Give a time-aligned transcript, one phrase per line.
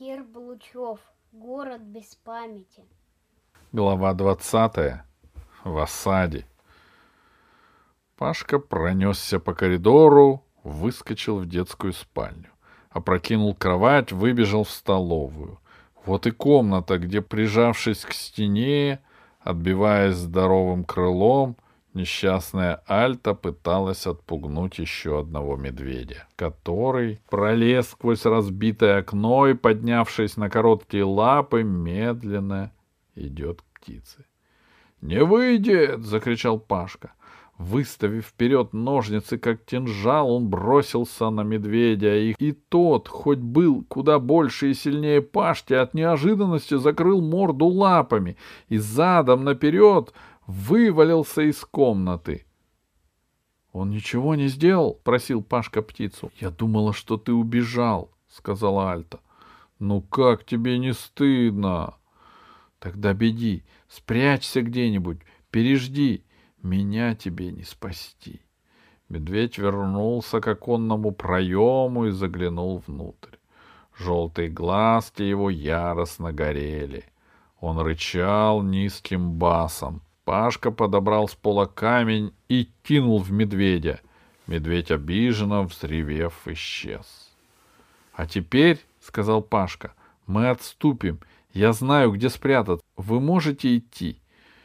[0.00, 0.98] Герб Лучев.
[1.30, 2.86] Город без памяти.
[3.70, 5.02] Глава 20.
[5.62, 6.46] В осаде.
[8.16, 12.48] Пашка пронесся по коридору, выскочил в детскую спальню.
[12.88, 15.60] Опрокинул кровать, выбежал в столовую.
[16.06, 19.00] Вот и комната, где, прижавшись к стене,
[19.40, 21.58] отбиваясь здоровым крылом,
[21.94, 30.50] несчастная Альта пыталась отпугнуть еще одного медведя, который пролез сквозь разбитое окно и, поднявшись на
[30.50, 32.72] короткие лапы, медленно
[33.14, 34.24] идет к птице.
[35.00, 37.12] «Не выйдет!»— закричал Пашка.
[37.60, 44.18] Выставив вперед ножницы, как кинжал, он бросился на медведя, и, и тот, хоть был куда
[44.18, 48.38] больше и сильнее Пашки, от неожиданности закрыл морду лапами
[48.70, 50.14] и задом наперед
[50.50, 52.44] вывалился из комнаты.—
[53.72, 59.20] Он ничего не сделал?— просил Пашка птицу.— Я думала, что ты убежал,— сказала Альта.—
[59.78, 61.94] Ну как тебе не стыдно?—
[62.80, 66.24] Тогда беди, спрячься где-нибудь, пережди.
[66.62, 68.42] Меня тебе не спасти.
[69.08, 73.36] Медведь вернулся к оконному проему и заглянул внутрь.
[73.96, 77.04] Желтые глазки его яростно горели.
[77.60, 80.02] Он рычал низким басом.
[80.30, 84.00] Пашка подобрал с пола камень и кинул в медведя.
[84.46, 87.34] Медведь обиженно, взревев, исчез.—
[88.14, 89.92] А теперь,— сказал Пашка,—
[90.28, 91.18] мы отступим.
[91.52, 92.86] Я знаю, где спрятаться.
[92.96, 94.20] Вы можете идти?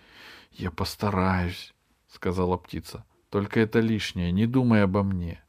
[0.52, 1.74] —Я постараюсь,
[2.10, 3.04] сказала птица.
[3.32, 5.42] Только это лишнее, не думай обо мне.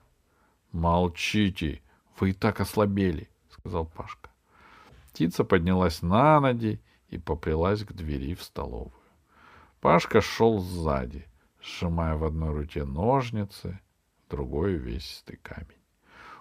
[0.72, 1.82] Молчите,
[2.18, 4.30] вы и так ослабели, сказал Пашка.
[5.10, 6.80] Птица поднялась на ноги
[7.10, 8.94] и поплелась к двери в столовую.
[9.86, 11.28] Пашка шел сзади,
[11.62, 13.78] сжимая в одной руке ножницы,
[14.26, 15.80] в другой весистый камень.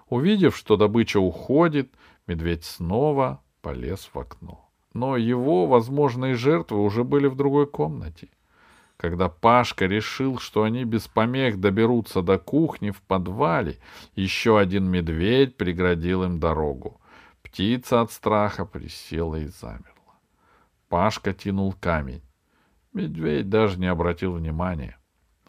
[0.09, 1.93] Увидев, что добыча уходит,
[2.25, 4.67] медведь снова полез в окно.
[4.95, 8.29] Но его возможные жертвы уже были в другой комнате.
[8.97, 13.77] Когда Пашка решил, что они без помех доберутся до кухни в подвале,
[14.15, 16.99] еще один медведь преградил им дорогу.
[17.43, 20.15] Птица от страха присела и замерла.
[20.89, 22.24] Пашка тянул камень.
[22.95, 24.97] Медведь даже не обратил внимания.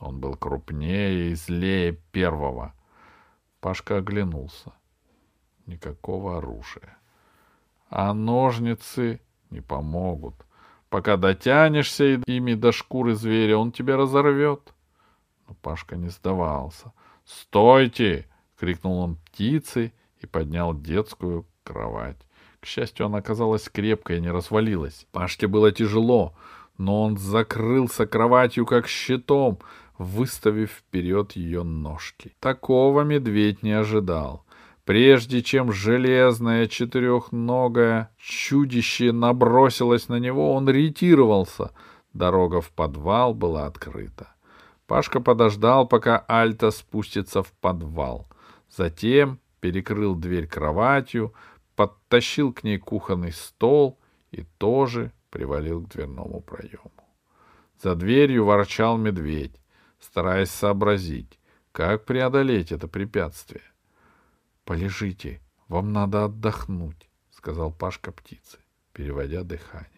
[0.00, 2.74] Он был крупнее и злее первого.
[3.60, 4.72] Пашка оглянулся.
[5.64, 6.98] Никакого оружия.
[7.88, 9.20] А ножницы
[9.50, 10.34] не помогут.
[10.88, 14.74] Пока дотянешься ими до шкуры зверя, он тебя разорвет.
[15.46, 16.92] Но Пашка не сдавался.
[17.24, 18.26] «Стойте!»—
[18.58, 22.18] крикнул он птице и поднял детскую кровать.
[22.58, 25.06] К счастью, она оказалась крепкой и не развалилась.
[25.12, 26.34] Пашке было тяжело,
[26.78, 29.58] но он закрылся кроватью как щитом,
[29.98, 32.34] выставив вперед ее ножки.
[32.40, 34.44] Такого медведь не ожидал.
[34.84, 41.72] Прежде чем железное четырехногое чудище набросилось на него, он ретировался.
[42.12, 44.28] Дорога в подвал была открыта.
[44.86, 48.28] Пашка подождал, пока Альта спустится в подвал.
[48.70, 51.34] Затем перекрыл дверь кроватью,
[51.74, 53.98] подтащил к ней кухонный стол
[54.30, 56.92] и тоже привалил к дверному проему.
[57.80, 59.60] За дверью ворчал медведь,
[60.00, 61.38] стараясь сообразить,
[61.72, 63.62] как преодолеть это препятствие.
[64.64, 68.58] Полежите, вам надо отдохнуть, сказал Пашка птице,
[68.92, 69.90] переводя дыхание.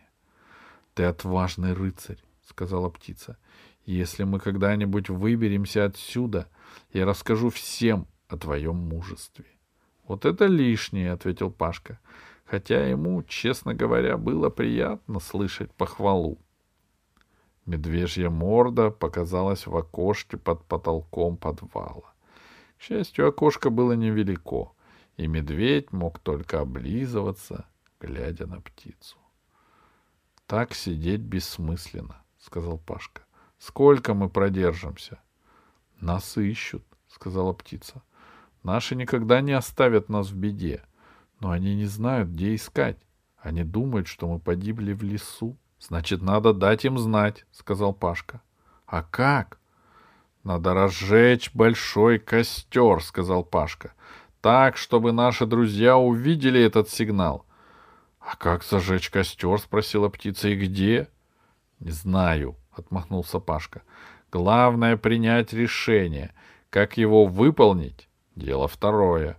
[0.94, 2.18] Ты отважный рыцарь,
[2.48, 3.38] сказала птица.
[3.84, 6.48] Если мы когда-нибудь выберемся отсюда,
[6.92, 9.46] я расскажу всем о твоем мужестве.
[10.06, 12.00] Вот это лишнее, ответил Пашка,
[12.50, 16.38] хотя ему, честно говоря, было приятно слышать похвалу.
[17.66, 22.14] Медвежья морда показалась в окошке под потолком подвала.
[22.78, 24.72] К счастью, окошко было невелико,
[25.18, 27.66] и медведь мог только облизываться,
[28.00, 29.18] глядя на птицу.—
[30.46, 33.22] Так сидеть бессмысленно,— сказал Пашка.—
[33.58, 35.20] Сколько мы продержимся?—
[36.00, 38.02] Нас ищут,— сказала птица.—
[38.62, 40.82] Наши никогда не оставят нас в беде,
[41.40, 42.98] но они не знают, где искать.
[43.38, 48.42] Они думают, что мы погибли в лесу.— Значит, надо дать им знать,— сказал Пашка.—
[48.86, 49.60] А как?
[50.42, 53.92] Надо разжечь большой костер, сказал Пашка.
[54.40, 57.44] Так, чтобы наши друзья увидели этот сигнал.
[58.18, 59.58] А как зажечь костер?
[59.58, 60.48] спросила птица.
[60.48, 61.08] И где?
[61.80, 63.82] Не знаю, отмахнулся Пашка.
[64.30, 66.32] Главное принять решение.
[66.70, 68.08] Как его выполнить?
[68.36, 69.38] Дело второе.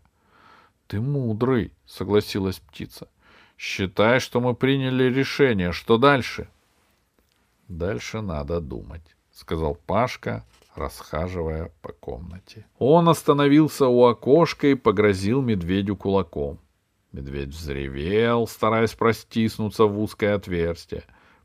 [0.90, 3.08] Ты мудрый, согласилась птица.
[3.60, 5.72] Считай, что мы приняли решение.
[5.72, 6.50] Что дальше?
[7.68, 10.44] Дальше надо думать, сказал Пашка,
[10.74, 12.66] расхаживая по комнате.
[12.80, 16.60] Он остановился у окошка и погрозил медведю кулаком.
[17.12, 21.04] Медведь взревел, стараясь простиснуться в узкое отверстие.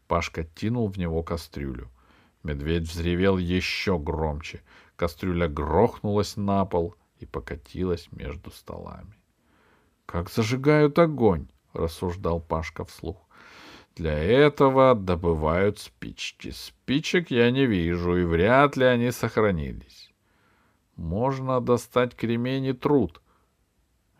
[0.09, 1.91] Пашка кинул в него кастрюлю.
[2.43, 4.63] Медведь взревел еще громче.
[4.97, 9.15] Кастрюля грохнулась на пол и покатилась между столами.
[10.07, 13.17] «Как зажигают огонь!»— рассуждал Пашка вслух.
[13.97, 16.51] «Для этого добывают спички.
[16.51, 20.13] Спичек я не вижу, и вряд ли они сохранились.
[20.97, 23.21] Можно достать кремень и труд.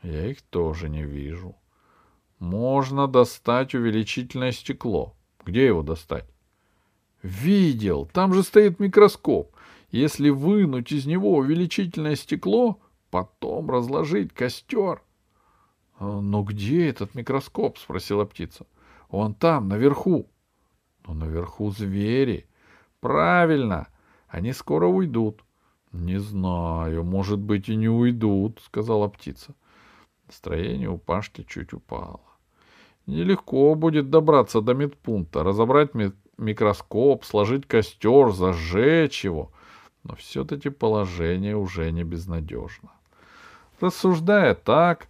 [0.03, 1.57] Я их тоже не вижу.
[2.39, 5.17] Можно достать увеличительное стекло.
[5.45, 6.27] Где его достать?
[7.23, 9.55] Видел, там же стоит микроскоп.
[9.91, 15.03] Если вынуть из него увеличительное стекло, потом разложить костер.
[15.99, 18.67] «А,— Но где этот микроскоп?— спросила птица.—
[19.11, 20.29] Он там, наверху.—
[21.07, 22.47] Но наверху звери.—
[23.01, 23.89] Правильно.
[24.29, 25.45] Они скоро уйдут.—
[25.93, 29.55] Не знаю, может быть и не уйдут,— сказала птица.
[30.27, 32.21] Настроение у Пашки чуть упало.
[33.07, 35.91] Нелегко будет добраться до медпункта, разобрать
[36.39, 39.53] микроскоп, сложить костер, зажечь его.
[40.03, 42.91] Но все-таки положение уже не безнадежно.
[43.81, 45.09] Рассуждая так,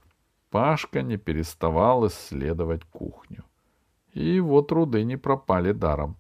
[0.54, 3.42] Пашка не переставал исследовать кухню.
[4.12, 6.16] И его труды не пропали даром.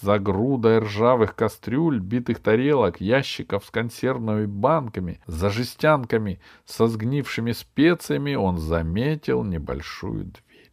[0.00, 8.34] За грудой ржавых кастрюль, битых тарелок, ящиков с консервными банками, за жестянками со сгнившими специями
[8.34, 10.72] он заметил небольшую дверь.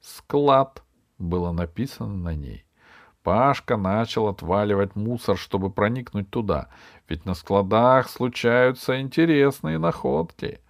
[0.00, 0.82] «Склад»
[1.18, 2.64] было написано на ней.
[3.22, 6.70] Пашка начал отваливать мусор, чтобы проникнуть туда,
[7.08, 10.60] ведь на складах случаются интересные находки.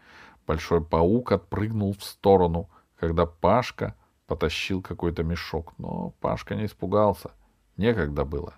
[0.47, 3.95] Большой паук отпрыгнул в сторону, когда Пашка
[4.27, 7.33] потащил какой-то мешок, но Пашка не испугался.
[7.77, 8.55] Некогда было.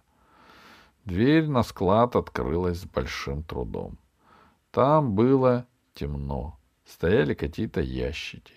[1.04, 3.98] Дверь на склад открылась с большим трудом.
[4.70, 6.58] Там было темно.
[6.84, 8.54] Стояли какие-то ящики.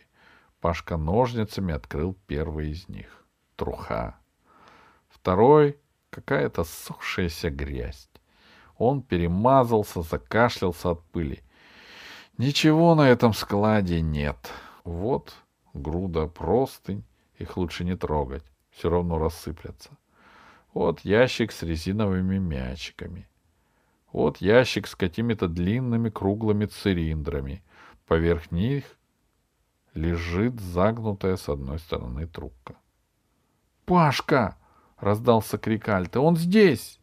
[0.60, 3.26] Пашка ножницами открыл первый из них.
[3.56, 4.18] Труха.
[5.10, 5.80] Второй—
[6.10, 8.10] какая-то сохшаяся грязь.
[8.78, 11.44] Он перемазался, закашлялся от пыли.
[12.38, 14.38] Ничего на этом складе нет.
[14.84, 15.34] Вот
[15.74, 17.04] груда простынь,
[17.38, 19.92] их лучше не трогать, все равно рассыплятся.
[20.74, 23.28] Вот ящик с резиновыми мячиками.
[24.12, 27.64] Вот ящик с какими-то длинными круглыми цилиндрами.
[28.08, 28.84] Поверх них
[29.94, 32.76] лежит загнутая с одной стороны трубка.
[33.86, 34.58] «Пашка!»
[35.02, 36.20] Раздался крик Альты.
[36.20, 37.00] «Он здесь!»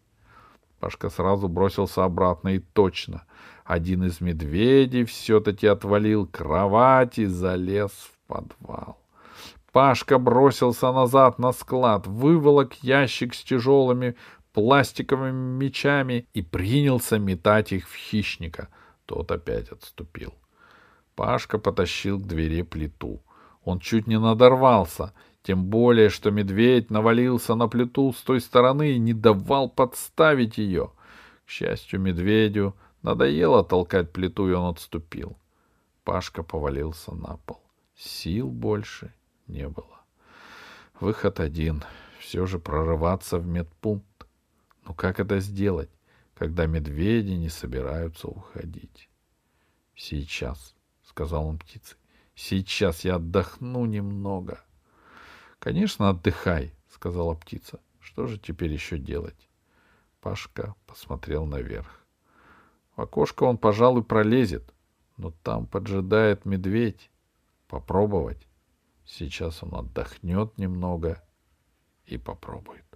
[0.79, 3.25] Пашка сразу бросился обратно, и точно.
[3.69, 8.99] Один из медведей все-таки отвалил кровать и залез в подвал.
[9.73, 14.17] Пашка бросился назад на склад, выволок ящик с тяжелыми
[14.55, 18.69] пластиковыми мечами и принялся метать их в хищника.
[19.05, 20.33] Тот опять отступил.
[21.15, 23.23] Пашка потащил к двери плиту.
[23.65, 25.13] Он чуть не надорвался—
[25.43, 30.91] тем более, что медведь навалился на плиту с той стороны и не давал подставить ее.
[31.47, 35.39] К счастью, медведю надоело толкать плиту, и он отступил.
[36.05, 37.61] Пашка повалился на пол.
[37.95, 39.13] Сил больше
[39.47, 40.01] не было.
[41.01, 41.85] Выход один—
[42.19, 44.27] все же прорываться в медпункт.
[44.85, 45.91] Но как это сделать,
[46.35, 49.09] когда медведи не собираются уходить?—
[49.95, 51.97] Сейчас,— сказал он птице,—
[52.35, 54.65] сейчас я отдохну немного.—
[55.59, 57.81] Конечно, отдыхай, сказала птица.
[58.01, 59.49] Что же теперь еще делать?
[60.21, 61.98] Пашка посмотрел наверх.
[62.99, 64.75] В окошко он, пожалуй, пролезет,
[65.19, 67.13] но там поджидает медведь.
[67.69, 68.49] Попробовать.
[69.05, 71.25] Сейчас он отдохнет немного
[72.07, 72.88] и попробует.